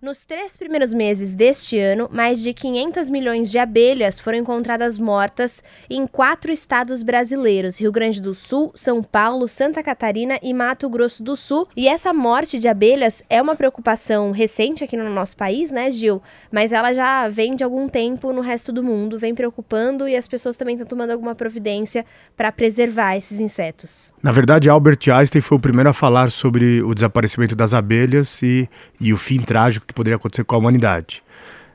Nos 0.00 0.24
três 0.24 0.56
primeiros 0.56 0.94
meses 0.94 1.34
deste 1.34 1.76
ano, 1.76 2.08
mais 2.12 2.40
de 2.40 2.54
500 2.54 3.10
milhões 3.10 3.50
de 3.50 3.58
abelhas 3.58 4.20
foram 4.20 4.38
encontradas 4.38 4.96
mortas 4.96 5.60
em 5.90 6.06
quatro 6.06 6.52
estados 6.52 7.02
brasileiros: 7.02 7.80
Rio 7.80 7.90
Grande 7.90 8.22
do 8.22 8.32
Sul, 8.32 8.70
São 8.76 9.02
Paulo, 9.02 9.48
Santa 9.48 9.82
Catarina 9.82 10.38
e 10.40 10.54
Mato 10.54 10.88
Grosso 10.88 11.20
do 11.20 11.36
Sul. 11.36 11.66
E 11.76 11.88
essa 11.88 12.12
morte 12.12 12.60
de 12.60 12.68
abelhas 12.68 13.24
é 13.28 13.42
uma 13.42 13.56
preocupação 13.56 14.30
recente 14.30 14.84
aqui 14.84 14.96
no 14.96 15.10
nosso 15.10 15.36
país, 15.36 15.72
né, 15.72 15.90
Gil? 15.90 16.22
Mas 16.48 16.72
ela 16.72 16.92
já 16.92 17.26
vem 17.26 17.56
de 17.56 17.64
algum 17.64 17.88
tempo 17.88 18.32
no 18.32 18.40
resto 18.40 18.72
do 18.72 18.84
mundo, 18.84 19.18
vem 19.18 19.34
preocupando 19.34 20.06
e 20.06 20.14
as 20.14 20.28
pessoas 20.28 20.56
também 20.56 20.76
estão 20.76 20.86
tomando 20.86 21.10
alguma 21.10 21.34
providência 21.34 22.06
para 22.36 22.52
preservar 22.52 23.16
esses 23.16 23.40
insetos. 23.40 24.12
Na 24.22 24.32
verdade, 24.32 24.68
Albert 24.68 24.98
Einstein 25.12 25.40
foi 25.40 25.56
o 25.56 25.60
primeiro 25.60 25.88
a 25.88 25.92
falar 25.92 26.30
sobre 26.30 26.82
o 26.82 26.92
desaparecimento 26.92 27.54
das 27.54 27.72
abelhas 27.72 28.42
e, 28.42 28.68
e 29.00 29.12
o 29.12 29.16
fim 29.16 29.40
trágico 29.40 29.86
que 29.86 29.94
poderia 29.94 30.16
acontecer 30.16 30.44
com 30.44 30.56
a 30.56 30.58
humanidade. 30.58 31.22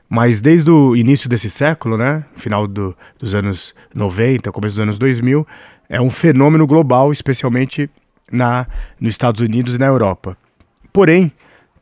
Mas 0.08 0.42
desde 0.42 0.70
o 0.70 0.94
início 0.94 1.28
desse 1.28 1.48
século, 1.48 1.96
né, 1.96 2.24
final 2.36 2.66
do, 2.66 2.94
dos 3.18 3.34
anos 3.34 3.74
90, 3.94 4.52
começo 4.52 4.74
dos 4.74 4.82
anos 4.82 4.98
2000, 4.98 5.46
é 5.88 6.00
um 6.00 6.10
fenômeno 6.10 6.66
global, 6.66 7.10
especialmente 7.12 7.88
na, 8.30 8.66
nos 9.00 9.10
Estados 9.10 9.40
Unidos 9.40 9.76
e 9.76 9.78
na 9.78 9.86
Europa. 9.86 10.36
Porém, 10.92 11.32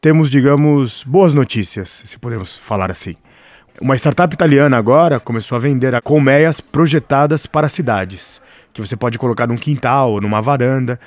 temos, 0.01 0.31
digamos, 0.31 1.05
boas 1.05 1.34
notícias, 1.34 2.03
se 2.05 2.19
podemos 2.19 2.56
falar 2.59 2.91
assim. 2.91 3.15
Uma 3.81 3.97
startup 3.97 4.33
italiana 4.33 4.77
agora 4.77 5.19
começou 5.19 5.56
a 5.56 5.61
vender 5.61 6.01
colmeias 6.03 6.61
projetadas 6.61 7.47
para 7.47 7.69
cidades, 7.69 8.41
que 8.73 8.81
você 8.81 8.97
pode 8.97 9.19
colocar 9.19 9.47
num 9.47 9.57
quintal 9.57 10.12
ou 10.12 10.21
numa 10.21 10.41
varanda. 10.41 10.99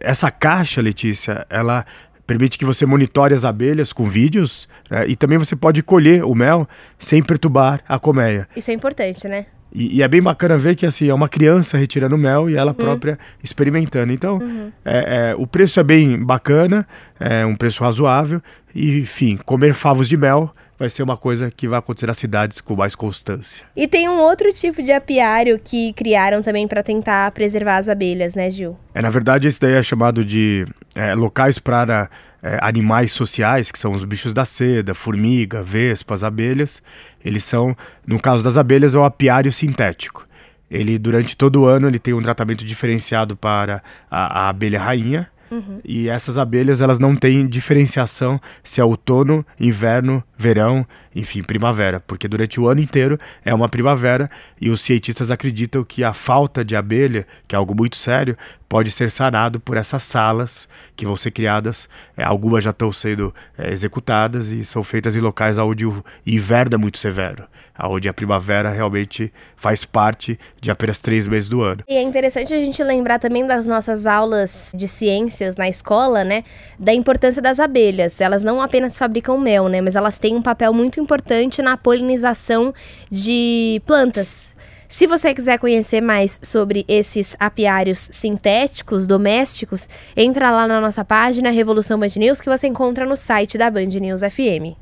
Essa 0.00 0.30
caixa, 0.30 0.80
Letícia, 0.80 1.46
ela 1.48 1.84
permite 2.26 2.58
que 2.58 2.64
você 2.64 2.86
monitore 2.86 3.34
as 3.34 3.44
abelhas 3.44 3.92
com 3.92 4.08
vídeos 4.08 4.68
né, 4.90 5.06
e 5.06 5.16
também 5.16 5.38
você 5.38 5.54
pode 5.54 5.82
colher 5.82 6.24
o 6.24 6.34
mel 6.34 6.68
sem 6.98 7.22
perturbar 7.22 7.80
a 7.88 7.98
colmeia. 7.98 8.48
Isso 8.56 8.70
é 8.70 8.74
importante, 8.74 9.28
né? 9.28 9.46
E, 9.74 9.98
e, 9.98 10.02
é 10.02 10.08
bem 10.08 10.20
bacana 10.20 10.58
ver 10.58 10.76
que 10.76 10.84
assim 10.84 11.08
é 11.08 11.14
uma 11.14 11.28
criança 11.28 11.78
retirando 11.78 12.18
mel 12.18 12.48
e 12.48 12.56
ela 12.56 12.72
uhum. 12.72 12.76
própria 12.76 13.18
experimentando. 13.42 14.12
Então, 14.12 14.36
uhum. 14.36 14.70
é, 14.84 15.30
é, 15.30 15.34
o 15.36 15.46
preço 15.46 15.80
é 15.80 15.82
bem 15.82 16.18
bacana, 16.18 16.86
é 17.18 17.44
um 17.46 17.56
preço 17.56 17.82
razoável. 17.82 18.42
E, 18.74 19.00
enfim, 19.00 19.38
comer 19.38 19.72
favos 19.72 20.08
de 20.08 20.16
mel 20.16 20.54
vai 20.82 20.90
ser 20.90 21.04
uma 21.04 21.16
coisa 21.16 21.48
que 21.48 21.68
vai 21.68 21.78
acontecer 21.78 22.08
nas 22.08 22.18
cidades 22.18 22.60
com 22.60 22.74
mais 22.74 22.96
constância. 22.96 23.64
E 23.76 23.86
tem 23.86 24.08
um 24.08 24.18
outro 24.18 24.52
tipo 24.52 24.82
de 24.82 24.90
apiário 24.90 25.60
que 25.62 25.92
criaram 25.92 26.42
também 26.42 26.66
para 26.66 26.82
tentar 26.82 27.30
preservar 27.30 27.76
as 27.76 27.88
abelhas, 27.88 28.34
né, 28.34 28.50
Gil? 28.50 28.76
É, 28.92 29.00
na 29.00 29.08
verdade, 29.08 29.46
esse 29.46 29.60
daí 29.60 29.74
é 29.74 29.82
chamado 29.82 30.24
de 30.24 30.66
é, 30.96 31.14
locais 31.14 31.60
para 31.60 32.10
é, 32.42 32.58
animais 32.60 33.12
sociais, 33.12 33.70
que 33.70 33.78
são 33.78 33.92
os 33.92 34.04
bichos 34.04 34.34
da 34.34 34.44
seda, 34.44 34.92
formiga, 34.92 35.62
vespas, 35.62 36.24
abelhas. 36.24 36.82
Eles 37.24 37.44
são, 37.44 37.76
no 38.04 38.20
caso 38.20 38.42
das 38.42 38.56
abelhas, 38.56 38.96
é 38.96 38.98
o 38.98 39.04
apiário 39.04 39.52
sintético. 39.52 40.26
Ele, 40.68 40.98
durante 40.98 41.36
todo 41.36 41.60
o 41.60 41.66
ano, 41.66 41.86
ele 41.86 42.00
tem 42.00 42.12
um 42.12 42.22
tratamento 42.22 42.64
diferenciado 42.64 43.36
para 43.36 43.82
a, 44.10 44.46
a 44.46 44.48
abelha 44.48 44.80
rainha, 44.80 45.30
Uhum. 45.52 45.80
E 45.84 46.08
essas 46.08 46.38
abelhas, 46.38 46.80
elas 46.80 46.98
não 46.98 47.14
têm 47.14 47.46
diferenciação 47.46 48.40
se 48.64 48.80
é 48.80 48.84
outono, 48.84 49.44
inverno, 49.60 50.24
verão, 50.42 50.84
enfim, 51.14 51.42
primavera, 51.42 52.00
porque 52.00 52.26
durante 52.26 52.60
o 52.60 52.68
ano 52.68 52.80
inteiro 52.80 53.18
é 53.44 53.54
uma 53.54 53.68
primavera 53.68 54.28
e 54.60 54.70
os 54.70 54.80
cientistas 54.80 55.30
acreditam 55.30 55.84
que 55.84 56.02
a 56.02 56.12
falta 56.12 56.64
de 56.64 56.74
abelha, 56.74 57.26
que 57.46 57.54
é 57.54 57.58
algo 57.58 57.74
muito 57.74 57.96
sério, 57.96 58.36
pode 58.72 58.90
ser 58.90 59.10
sanado 59.10 59.60
por 59.60 59.76
essas 59.76 60.02
salas 60.02 60.66
que 60.96 61.04
vão 61.04 61.14
ser 61.14 61.30
criadas. 61.30 61.90
É, 62.16 62.24
algumas 62.24 62.64
já 62.64 62.70
estão 62.70 62.90
sendo 62.90 63.34
é, 63.58 63.70
executadas 63.70 64.48
e 64.48 64.64
são 64.64 64.82
feitas 64.82 65.14
em 65.14 65.20
locais 65.20 65.58
onde 65.58 65.84
o 65.84 66.02
inverno 66.26 66.76
é 66.76 66.78
muito 66.78 66.96
severo, 66.96 67.44
onde 67.78 68.08
a 68.08 68.14
primavera 68.14 68.70
realmente 68.70 69.30
faz 69.56 69.84
parte 69.84 70.40
de 70.58 70.70
apenas 70.70 71.00
três 71.00 71.28
meses 71.28 71.50
do 71.50 71.60
ano. 71.60 71.84
E 71.86 71.94
é 71.94 72.00
interessante 72.02 72.54
a 72.54 72.56
gente 72.56 72.82
lembrar 72.82 73.18
também 73.18 73.46
das 73.46 73.66
nossas 73.66 74.06
aulas 74.06 74.72
de 74.74 74.88
ciências 74.88 75.54
na 75.54 75.68
escola, 75.68 76.24
né, 76.24 76.42
da 76.78 76.94
importância 76.94 77.42
das 77.42 77.60
abelhas. 77.60 78.22
Elas 78.22 78.42
não 78.42 78.58
apenas 78.58 78.96
fabricam 78.96 79.36
mel, 79.36 79.68
né, 79.68 79.82
mas 79.82 79.96
elas 79.96 80.18
têm 80.18 80.31
um 80.36 80.42
papel 80.42 80.72
muito 80.72 81.00
importante 81.00 81.62
na 81.62 81.76
polinização 81.76 82.74
de 83.10 83.80
plantas. 83.86 84.54
Se 84.88 85.06
você 85.06 85.32
quiser 85.32 85.58
conhecer 85.58 86.02
mais 86.02 86.38
sobre 86.42 86.84
esses 86.86 87.34
apiários 87.40 88.10
sintéticos 88.12 89.06
domésticos, 89.06 89.88
entra 90.14 90.50
lá 90.50 90.68
na 90.68 90.82
nossa 90.82 91.02
página 91.02 91.50
Revolução 91.50 91.98
Band 91.98 92.12
News 92.16 92.42
que 92.42 92.48
você 92.50 92.66
encontra 92.66 93.06
no 93.06 93.16
site 93.16 93.56
da 93.56 93.70
Band 93.70 93.86
News 93.86 94.20
FM. 94.20 94.76